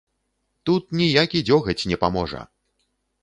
[0.69, 2.41] Тут ніякі дзёгаць не паможа!